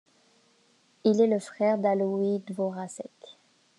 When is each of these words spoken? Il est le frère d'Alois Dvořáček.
Il 1.03 1.21
est 1.21 1.27
le 1.27 1.37
frère 1.37 1.77
d'Alois 1.77 2.39
Dvořáček. 2.47 3.37